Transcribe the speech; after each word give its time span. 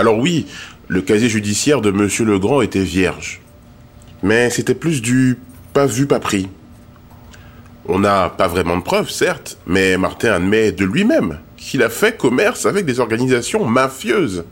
Alors 0.00 0.18
oui, 0.18 0.46
le 0.88 1.02
casier 1.02 1.28
judiciaire 1.28 1.82
de 1.82 1.90
Monsieur 1.90 2.24
Legrand 2.24 2.62
était 2.62 2.82
vierge. 2.82 3.42
Mais 4.22 4.48
c'était 4.48 4.74
plus 4.74 5.02
du 5.02 5.36
pas 5.74 5.84
vu, 5.84 6.06
pas 6.06 6.20
pris. 6.20 6.48
On 7.84 7.98
n'a 7.98 8.30
pas 8.30 8.48
vraiment 8.48 8.78
de 8.78 8.82
preuves, 8.82 9.10
certes, 9.10 9.58
mais 9.66 9.98
Martin 9.98 10.32
admet 10.32 10.72
de 10.72 10.86
lui-même 10.86 11.40
qu'il 11.58 11.82
a 11.82 11.90
fait 11.90 12.16
commerce 12.16 12.64
avec 12.64 12.86
des 12.86 12.98
organisations 12.98 13.66
mafieuses. 13.66 14.44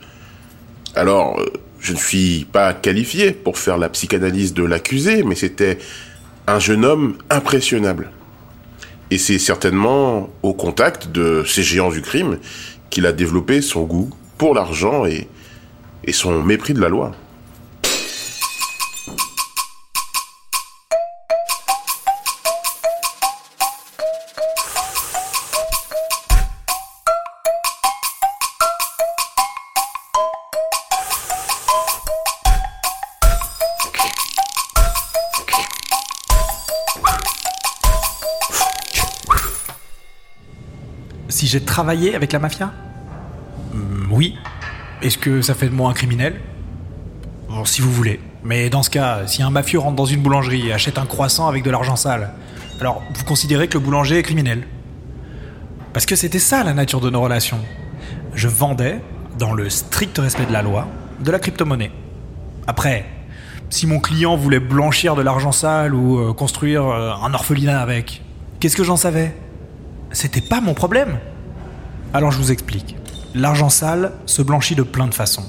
Alors, 0.95 1.41
euh, 1.41 1.47
je 1.81 1.95
ne 1.95 1.99
suis 1.99 2.47
pas 2.53 2.75
qualifié 2.75 3.33
pour 3.33 3.57
faire 3.57 3.79
la 3.79 3.89
psychanalyse 3.89 4.53
de 4.53 4.65
l'accusé, 4.65 5.23
mais 5.23 5.35
c'était 5.35 5.79
un 6.47 6.59
jeune 6.59 6.85
homme 6.85 7.17
impressionnable. 7.31 8.11
Et 9.11 9.17
c'est 9.17 9.39
certainement 9.39 10.29
au 10.43 10.53
contact 10.53 11.11
de 11.11 11.43
ces 11.47 11.63
géants 11.63 11.91
du 11.91 12.03
crime 12.03 12.37
qu'il 12.91 13.07
a 13.07 13.13
développé 13.13 13.63
son 13.63 13.85
goût 13.85 14.11
pour 14.37 14.55
l'argent 14.55 15.07
et, 15.07 15.27
et 16.05 16.13
son 16.13 16.43
mépris 16.43 16.75
de 16.75 16.81
la 16.81 16.89
loi. 16.89 17.13
Si 41.29 41.47
j'ai 41.47 41.63
travaillé 41.63 42.15
avec 42.15 42.33
la 42.33 42.39
mafia? 42.39 42.73
Hmm, 43.73 44.11
Oui. 44.11 44.37
Est-ce 45.01 45.17
que 45.17 45.43
ça 45.43 45.55
fait 45.55 45.69
de 45.69 45.75
moi 45.75 45.91
un 45.91 45.95
criminel? 45.95 46.41
Bon, 47.49 47.65
si 47.65 47.81
vous 47.81 47.93
voulez. 47.93 48.21
Mais 48.43 48.69
dans 48.69 48.83
ce 48.83 48.91
cas, 48.91 49.27
si 49.27 49.43
un 49.43 49.51
mafieux 49.51 49.79
rentre 49.79 49.95
dans 49.95 50.05
une 50.05 50.23
boulangerie 50.23 50.69
et 50.69 50.73
achète 50.73 50.99
un 50.99 51.07
croissant 51.07 51.47
avec 51.47 51.63
de 51.63 51.71
l'argent 51.71 51.95
sale, 51.95 52.33
alors 52.81 53.03
vous 53.15 53.25
considérez 53.25 53.69
que 53.69 53.79
le 53.79 53.85
boulanger 53.85 54.19
est 54.19 54.23
criminel 54.23 54.67
Parce 55.93 56.05
que 56.05 56.17
c'était 56.17 56.41
ça 56.41 56.65
la 56.65 56.75
nature 56.75 57.01
de 57.01 57.11
nos 57.11 57.21
relations. 57.21 57.61
Je 58.35 58.49
vendais, 58.49 59.01
dans 59.39 59.55
le 59.55 59.71
strict 59.71 60.19
respect 60.19 60.47
de 60.47 60.53
la 60.53 60.63
loi, 60.63 60.89
de 61.21 61.31
la 61.31 61.39
crypto-monnaie. 61.39 61.93
Après, 62.67 63.07
si 63.71 63.87
mon 63.87 64.01
client 64.01 64.37
voulait 64.37 64.61
blanchir 64.61 65.15
de 65.15 65.23
l'argent 65.23 65.53
sale 65.53 65.95
ou 65.95 66.19
euh, 66.19 66.33
construire 66.33 66.85
euh, 66.87 67.13
un 67.23 67.33
orphelinat 67.35 67.81
avec, 67.81 68.23
qu'est-ce 68.59 68.77
que 68.77 68.85
j'en 68.85 68.97
savais? 68.97 69.35
C'était 70.11 70.41
pas 70.41 70.61
mon 70.61 70.75
problème. 70.75 71.19
Alors 72.13 72.33
je 72.33 72.39
vous 72.39 72.51
explique. 72.51 72.97
L'argent 73.39 73.69
sale 73.69 74.11
se 74.27 74.43
blanchit 74.43 74.75
de 74.75 74.83
plein 74.83 75.07
de 75.07 75.15
façons. 75.15 75.45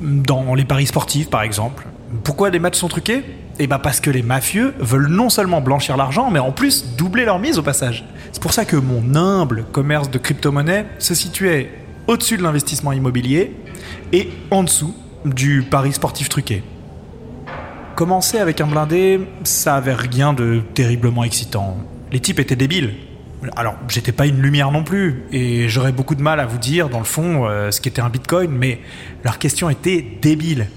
Dans 0.00 0.54
les 0.54 0.64
paris 0.64 0.86
sportifs, 0.86 1.28
par 1.28 1.42
exemple. 1.42 1.86
Pourquoi 2.24 2.48
les 2.48 2.58
matchs 2.58 2.78
sont 2.78 2.88
truqués? 2.88 3.22
Eh 3.58 3.66
ben 3.66 3.78
parce 3.78 4.00
que 4.00 4.08
les 4.08 4.22
mafieux 4.22 4.72
veulent 4.78 5.08
non 5.08 5.28
seulement 5.28 5.60
blanchir 5.60 5.98
l'argent, 5.98 6.30
mais 6.30 6.38
en 6.38 6.52
plus 6.52 6.96
doubler 6.96 7.26
leur 7.26 7.38
mise 7.38 7.58
au 7.58 7.62
passage. 7.62 8.06
C'est 8.32 8.40
pour 8.40 8.54
ça 8.54 8.64
que 8.64 8.76
mon 8.76 9.14
humble 9.14 9.66
commerce 9.72 10.10
de 10.10 10.16
crypto-monnaie 10.16 10.86
se 10.98 11.14
situait 11.14 11.70
au-dessus 12.06 12.38
de 12.38 12.42
l'investissement 12.42 12.92
immobilier 12.92 13.54
et 14.14 14.30
en 14.50 14.62
dessous 14.62 14.94
du 15.26 15.66
pari 15.70 15.92
sportif 15.92 16.30
truqué. 16.30 16.62
Commencer 17.94 18.38
avec 18.38 18.62
un 18.62 18.66
blindé, 18.66 19.20
ça 19.44 19.76
avait 19.76 19.94
rien 19.94 20.32
de 20.32 20.62
terriblement 20.72 21.24
excitant. 21.24 21.76
Les 22.10 22.20
types 22.20 22.38
étaient 22.38 22.56
débiles. 22.56 22.94
Alors, 23.56 23.76
j'étais 23.88 24.12
pas 24.12 24.26
une 24.26 24.40
lumière 24.40 24.72
non 24.72 24.82
plus, 24.82 25.24
et 25.30 25.68
j'aurais 25.68 25.92
beaucoup 25.92 26.14
de 26.14 26.22
mal 26.22 26.40
à 26.40 26.46
vous 26.46 26.58
dire, 26.58 26.88
dans 26.88 26.98
le 26.98 27.04
fond, 27.04 27.46
euh, 27.46 27.70
ce 27.70 27.80
qu'était 27.80 28.02
un 28.02 28.08
bitcoin, 28.08 28.50
mais 28.50 28.80
leur 29.24 29.38
question 29.38 29.70
était 29.70 30.04
débile. 30.20 30.68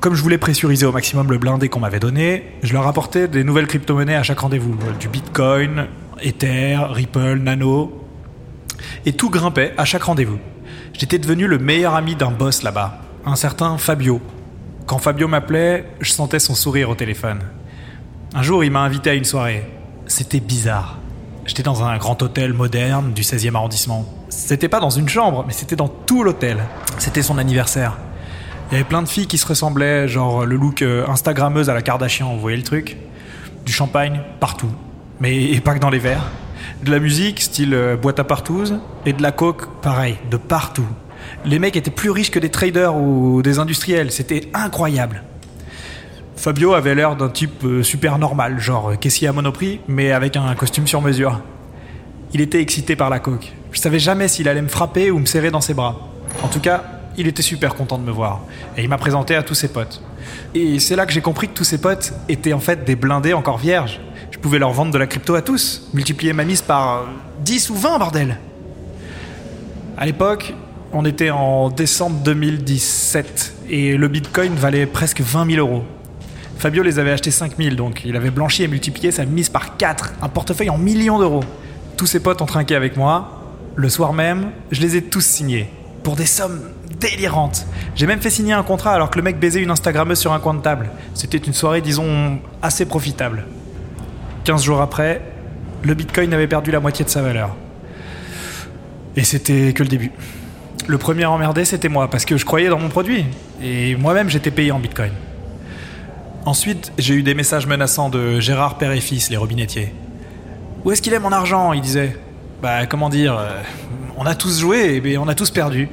Comme 0.00 0.14
je 0.14 0.22
voulais 0.22 0.38
pressuriser 0.38 0.86
au 0.86 0.92
maximum 0.92 1.30
le 1.30 1.38
blindé 1.38 1.68
qu'on 1.68 1.80
m'avait 1.80 2.00
donné, 2.00 2.44
je 2.62 2.72
leur 2.72 2.86
apportais 2.86 3.26
des 3.26 3.42
nouvelles 3.42 3.66
crypto-monnaies 3.66 4.16
à 4.16 4.22
chaque 4.22 4.40
rendez-vous. 4.40 4.74
Euh, 4.74 4.92
Du 5.00 5.08
bitcoin, 5.08 5.86
Ether, 6.22 6.78
Ripple, 6.90 7.38
Nano. 7.38 8.06
Et 9.06 9.12
tout 9.12 9.30
grimpait 9.30 9.72
à 9.78 9.84
chaque 9.84 10.02
rendez-vous. 10.02 10.38
J'étais 10.92 11.18
devenu 11.18 11.46
le 11.46 11.58
meilleur 11.58 11.94
ami 11.94 12.16
d'un 12.16 12.30
boss 12.30 12.62
là-bas, 12.62 13.00
un 13.24 13.36
certain 13.36 13.78
Fabio. 13.78 14.20
Quand 14.86 14.98
Fabio 14.98 15.26
m'appelait, 15.26 15.86
je 16.00 16.12
sentais 16.12 16.38
son 16.38 16.54
sourire 16.54 16.90
au 16.90 16.94
téléphone. 16.94 17.40
Un 18.34 18.42
jour, 18.42 18.62
il 18.62 18.70
m'a 18.70 18.80
invité 18.80 19.10
à 19.10 19.14
une 19.14 19.24
soirée. 19.24 19.64
C'était 20.06 20.40
bizarre. 20.40 20.98
J'étais 21.46 21.62
dans 21.62 21.84
un 21.84 21.98
grand 21.98 22.22
hôtel 22.22 22.54
moderne 22.54 23.12
du 23.12 23.22
16e 23.22 23.54
arrondissement. 23.54 24.06
C'était 24.30 24.68
pas 24.68 24.80
dans 24.80 24.90
une 24.90 25.08
chambre, 25.08 25.44
mais 25.46 25.52
c'était 25.52 25.76
dans 25.76 25.88
tout 25.88 26.24
l'hôtel. 26.24 26.58
C'était 26.98 27.22
son 27.22 27.36
anniversaire. 27.36 27.98
Il 28.70 28.72
y 28.72 28.76
avait 28.76 28.88
plein 28.88 29.02
de 29.02 29.08
filles 29.08 29.26
qui 29.26 29.36
se 29.36 29.46
ressemblaient, 29.46 30.08
genre 30.08 30.46
le 30.46 30.56
look 30.56 30.80
euh, 30.80 31.06
Instagrammeuse 31.06 31.68
à 31.68 31.74
la 31.74 31.82
Kardashian, 31.82 32.32
vous 32.32 32.40
voyez 32.40 32.56
le 32.56 32.62
truc? 32.62 32.96
Du 33.66 33.72
champagne, 33.72 34.22
partout. 34.40 34.70
Mais 35.20 35.60
pas 35.60 35.74
que 35.74 35.80
dans 35.80 35.90
les 35.90 35.98
verres. 35.98 36.30
De 36.82 36.90
la 36.90 36.98
musique, 36.98 37.42
style 37.42 37.74
euh, 37.74 37.96
boîte 37.96 38.18
à 38.18 38.24
partouze, 38.24 38.78
et 39.04 39.12
de 39.12 39.22
la 39.22 39.30
coke, 39.30 39.80
pareil, 39.82 40.16
de 40.30 40.38
partout. 40.38 40.88
Les 41.44 41.58
mecs 41.58 41.76
étaient 41.76 41.90
plus 41.90 42.10
riches 42.10 42.30
que 42.30 42.38
des 42.38 42.50
traders 42.50 42.96
ou 42.96 43.42
des 43.42 43.58
industriels, 43.58 44.10
c'était 44.12 44.48
incroyable. 44.54 45.22
Fabio 46.44 46.74
avait 46.74 46.94
l'air 46.94 47.16
d'un 47.16 47.30
type 47.30 47.64
euh, 47.64 47.82
super 47.82 48.18
normal, 48.18 48.60
genre 48.60 48.90
euh, 48.90 48.96
caissier 48.96 49.28
à 49.28 49.32
Monoprix, 49.32 49.80
mais 49.88 50.12
avec 50.12 50.36
un 50.36 50.54
costume 50.54 50.86
sur 50.86 51.00
mesure. 51.00 51.40
Il 52.34 52.42
était 52.42 52.60
excité 52.60 52.96
par 52.96 53.08
la 53.08 53.18
coke. 53.18 53.54
Je 53.72 53.80
savais 53.80 53.98
jamais 53.98 54.28
s'il 54.28 54.46
allait 54.46 54.60
me 54.60 54.68
frapper 54.68 55.10
ou 55.10 55.18
me 55.18 55.24
serrer 55.24 55.50
dans 55.50 55.62
ses 55.62 55.72
bras. 55.72 56.06
En 56.42 56.48
tout 56.48 56.60
cas, 56.60 56.84
il 57.16 57.28
était 57.28 57.40
super 57.40 57.74
content 57.74 57.96
de 57.96 58.02
me 58.02 58.10
voir. 58.10 58.42
Et 58.76 58.82
il 58.82 58.90
m'a 58.90 58.98
présenté 58.98 59.34
à 59.34 59.42
tous 59.42 59.54
ses 59.54 59.68
potes. 59.68 60.02
Et 60.54 60.78
c'est 60.80 60.96
là 60.96 61.06
que 61.06 61.14
j'ai 61.14 61.22
compris 61.22 61.48
que 61.48 61.54
tous 61.54 61.64
ses 61.64 61.78
potes 61.78 62.12
étaient 62.28 62.52
en 62.52 62.60
fait 62.60 62.84
des 62.84 62.94
blindés 62.94 63.32
encore 63.32 63.56
vierges. 63.56 63.98
Je 64.30 64.38
pouvais 64.38 64.58
leur 64.58 64.72
vendre 64.72 64.92
de 64.92 64.98
la 64.98 65.06
crypto 65.06 65.34
à 65.36 65.40
tous, 65.40 65.88
multiplier 65.94 66.34
ma 66.34 66.44
mise 66.44 66.60
par 66.60 67.04
euh, 67.04 67.06
10 67.40 67.70
ou 67.70 67.74
20, 67.74 67.98
bordel 67.98 68.38
À 69.96 70.04
l'époque, 70.04 70.52
on 70.92 71.06
était 71.06 71.30
en 71.30 71.70
décembre 71.70 72.20
2017 72.22 73.54
et 73.70 73.96
le 73.96 74.08
bitcoin 74.08 74.52
valait 74.56 74.84
presque 74.84 75.22
20 75.22 75.50
000 75.52 75.66
euros. 75.66 75.84
Fabio 76.58 76.82
les 76.82 76.98
avait 76.98 77.10
achetés 77.10 77.30
5 77.30 77.56
000, 77.58 77.74
donc 77.74 78.02
il 78.04 78.16
avait 78.16 78.30
blanchi 78.30 78.62
et 78.62 78.68
multiplié 78.68 79.10
sa 79.10 79.24
mise 79.24 79.48
par 79.48 79.76
4, 79.76 80.14
un 80.22 80.28
portefeuille 80.28 80.70
en 80.70 80.78
millions 80.78 81.18
d'euros. 81.18 81.44
Tous 81.96 82.06
ses 82.06 82.20
potes 82.20 82.40
ont 82.42 82.46
trinqué 82.46 82.74
avec 82.74 82.96
moi. 82.96 83.40
Le 83.76 83.88
soir 83.88 84.12
même, 84.12 84.50
je 84.70 84.80
les 84.80 84.96
ai 84.96 85.02
tous 85.02 85.24
signés. 85.24 85.68
Pour 86.02 86.16
des 86.16 86.26
sommes 86.26 86.60
délirantes. 87.00 87.66
J'ai 87.94 88.06
même 88.06 88.20
fait 88.20 88.30
signer 88.30 88.52
un 88.52 88.62
contrat 88.62 88.92
alors 88.92 89.10
que 89.10 89.16
le 89.16 89.22
mec 89.22 89.38
baisait 89.38 89.62
une 89.62 89.70
Instagrammeuse 89.70 90.18
sur 90.18 90.32
un 90.32 90.40
coin 90.40 90.54
de 90.54 90.60
table. 90.60 90.90
C'était 91.14 91.38
une 91.38 91.52
soirée, 91.52 91.80
disons, 91.80 92.38
assez 92.62 92.86
profitable. 92.86 93.44
15 94.44 94.62
jours 94.62 94.80
après, 94.80 95.22
le 95.82 95.94
bitcoin 95.94 96.32
avait 96.34 96.46
perdu 96.46 96.70
la 96.70 96.80
moitié 96.80 97.04
de 97.04 97.10
sa 97.10 97.22
valeur. 97.22 97.54
Et 99.16 99.24
c'était 99.24 99.72
que 99.72 99.82
le 99.82 99.88
début. 99.88 100.12
Le 100.86 100.98
premier 100.98 101.24
emmerdé, 101.24 101.64
c'était 101.64 101.88
moi, 101.88 102.10
parce 102.10 102.24
que 102.24 102.36
je 102.36 102.44
croyais 102.44 102.68
dans 102.68 102.78
mon 102.78 102.88
produit. 102.88 103.24
Et 103.62 103.96
moi-même, 103.96 104.28
j'étais 104.28 104.50
payé 104.50 104.70
en 104.72 104.78
bitcoin. 104.78 105.12
Ensuite, 106.46 106.92
j'ai 106.98 107.14
eu 107.14 107.22
des 107.22 107.32
messages 107.32 107.66
menaçants 107.66 108.10
de 108.10 108.38
Gérard 108.38 108.76
Père 108.76 108.92
et 108.92 109.00
Fils, 109.00 109.30
les 109.30 109.38
robinettiers. 109.38 109.94
Où 110.84 110.92
est-ce 110.92 111.00
qu'il 111.00 111.14
est 111.14 111.18
mon 111.18 111.32
argent? 111.32 111.72
Il 111.72 111.80
disait. 111.80 112.18
Bah, 112.60 112.84
comment 112.84 113.08
dire 113.08 113.38
euh, 113.38 113.62
On 114.18 114.26
a 114.26 114.34
tous 114.34 114.60
joué 114.60 115.00
et 115.02 115.16
on 115.16 115.26
a 115.26 115.34
tous 115.34 115.50
perdu. 115.50 115.88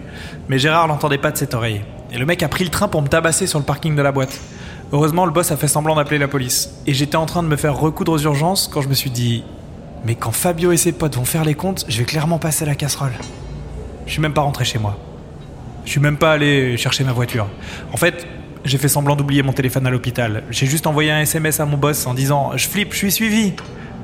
Mais 0.49 0.59
Gérard 0.59 0.87
l'entendait 0.87 1.17
pas 1.17 1.31
de 1.31 1.37
cette 1.37 1.53
oreille. 1.53 1.81
Et 2.11 2.17
le 2.17 2.25
mec 2.25 2.43
a 2.43 2.49
pris 2.49 2.65
le 2.65 2.69
train 2.69 2.89
pour 2.89 3.01
me 3.01 3.07
tabasser 3.07 3.47
sur 3.47 3.59
le 3.59 3.65
parking 3.65 3.95
de 3.95 4.01
la 4.01 4.11
boîte. 4.11 4.41
Heureusement, 4.91 5.25
le 5.25 5.31
boss 5.31 5.51
a 5.51 5.57
fait 5.57 5.69
semblant 5.69 5.95
d'appeler 5.95 6.17
la 6.17 6.27
police. 6.27 6.69
Et 6.85 6.93
j'étais 6.93 7.15
en 7.15 7.25
train 7.25 7.43
de 7.43 7.47
me 7.47 7.55
faire 7.55 7.77
recoudre 7.77 8.11
aux 8.11 8.19
urgences 8.19 8.67
quand 8.67 8.81
je 8.81 8.89
me 8.89 8.93
suis 8.93 9.09
dit 9.09 9.45
Mais 10.03 10.15
quand 10.15 10.33
Fabio 10.33 10.73
et 10.73 10.77
ses 10.77 10.91
potes 10.91 11.15
vont 11.15 11.23
faire 11.23 11.45
les 11.45 11.55
comptes, 11.55 11.85
je 11.87 11.97
vais 11.99 12.03
clairement 12.03 12.39
passer 12.39 12.65
la 12.65 12.75
casserole. 12.75 13.13
Je 14.05 14.11
suis 14.11 14.21
même 14.21 14.33
pas 14.33 14.41
rentré 14.41 14.65
chez 14.65 14.79
moi. 14.79 14.97
Je 15.85 15.91
suis 15.91 16.01
même 16.01 16.17
pas 16.17 16.33
allé 16.33 16.75
chercher 16.75 17.05
ma 17.05 17.13
voiture. 17.13 17.47
En 17.93 17.97
fait, 17.97 18.27
j'ai 18.63 18.77
fait 18.77 18.87
semblant 18.87 19.15
d'oublier 19.15 19.43
mon 19.43 19.53
téléphone 19.53 19.87
à 19.87 19.89
l'hôpital. 19.89 20.43
J'ai 20.51 20.65
juste 20.65 20.87
envoyé 20.87 21.11
un 21.11 21.21
SMS 21.21 21.59
à 21.59 21.65
mon 21.65 21.77
boss 21.77 22.05
en 22.05 22.13
disant 22.13 22.51
Je 22.55 22.67
flippe, 22.67 22.93
je 22.93 22.97
suis 22.97 23.11
suivi. 23.11 23.53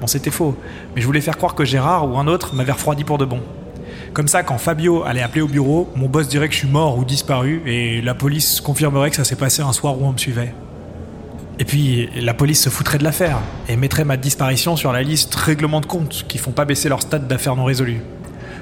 Bon, 0.01 0.07
c'était 0.07 0.31
faux. 0.31 0.57
Mais 0.95 1.01
je 1.01 1.05
voulais 1.05 1.21
faire 1.21 1.37
croire 1.37 1.55
que 1.55 1.65
Gérard 1.65 2.09
ou 2.09 2.17
un 2.17 2.27
autre 2.27 2.55
m'avait 2.55 2.71
refroidi 2.71 3.03
pour 3.03 3.17
de 3.17 3.25
bon. 3.25 3.41
Comme 4.13 4.27
ça, 4.27 4.43
quand 4.43 4.57
Fabio 4.57 5.03
allait 5.03 5.21
appeler 5.21 5.41
au 5.41 5.47
bureau, 5.47 5.91
mon 5.95 6.07
boss 6.07 6.27
dirait 6.27 6.47
que 6.47 6.53
je 6.53 6.59
suis 6.59 6.67
mort 6.67 6.97
ou 6.97 7.05
disparu 7.05 7.61
et 7.65 8.01
la 8.01 8.15
police 8.15 8.61
confirmerait 8.61 9.09
que 9.09 9.15
ça 9.15 9.23
s'est 9.23 9.35
passé 9.35 9.61
un 9.61 9.73
soir 9.73 9.99
où 9.99 10.05
on 10.05 10.13
me 10.13 10.17
suivait. 10.17 10.53
Et 11.59 11.65
puis, 11.65 12.09
la 12.15 12.33
police 12.33 12.61
se 12.61 12.69
foutrait 12.69 12.99
de 12.99 13.03
l'affaire 13.03 13.39
et 13.67 13.75
mettrait 13.75 14.05
ma 14.05 14.17
disparition 14.17 14.75
sur 14.75 14.91
la 14.91 15.01
liste 15.01 15.33
règlement 15.33 15.81
de 15.81 15.87
compte 15.87 16.25
qui 16.27 16.37
font 16.37 16.51
pas 16.51 16.65
baisser 16.65 16.89
leur 16.89 17.01
stade 17.01 17.27
d'affaires 17.27 17.55
non 17.55 17.65
résolues. 17.65 18.01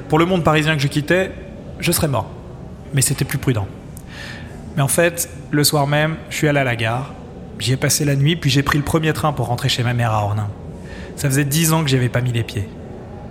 Pour 0.08 0.20
le 0.20 0.26
monde 0.26 0.44
parisien 0.44 0.76
que 0.76 0.82
je 0.82 0.88
quittais, 0.88 1.32
je 1.80 1.92
serais 1.92 2.08
mort. 2.08 2.30
Mais 2.94 3.02
c'était 3.02 3.26
plus 3.26 3.38
prudent. 3.38 3.68
Mais 4.76 4.82
en 4.82 4.88
fait, 4.88 5.30
le 5.56 5.64
soir 5.64 5.88
même, 5.88 6.18
je 6.30 6.36
suis 6.36 6.50
allé 6.50 6.60
à 6.60 6.66
la 6.66 6.76
gare. 6.76 7.14
J'y 7.60 7.72
ai 7.72 7.78
passé 7.78 8.04
la 8.04 8.18
nuit, 8.18 8.36
puis 8.36 8.50
j'ai 8.50 8.62
pris 8.62 8.78
le 8.78 8.84
premier 8.84 9.14
train 9.14 9.32
pour 9.32 9.48
rentrer 9.48 9.70
chez 9.70 9.84
ma 9.84 9.94
mère 9.94 10.12
à 10.12 10.22
Ornain. 10.22 10.50
Ça 11.16 11.30
faisait 11.30 11.46
dix 11.46 11.72
ans 11.72 11.82
que 11.82 11.90
j'avais 11.90 12.10
pas 12.10 12.20
mis 12.20 12.34
les 12.34 12.44
pieds. 12.44 12.68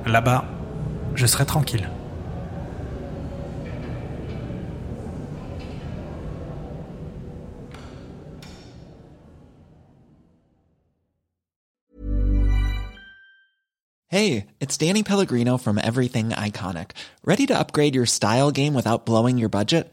Là-bas, 0.06 0.46
je 1.14 1.26
serais 1.26 1.44
tranquille. 1.44 1.86
Hey, 14.08 14.46
it's 14.60 14.78
Danny 14.78 15.02
Pellegrino 15.02 15.58
from 15.58 15.78
Everything 15.78 16.30
Iconic. 16.30 16.92
Ready 17.22 17.44
to 17.48 17.58
upgrade 17.58 17.94
your 17.94 18.06
style 18.06 18.50
game 18.50 18.72
without 18.72 19.04
blowing 19.04 19.36
your 19.36 19.50
budget? 19.50 19.92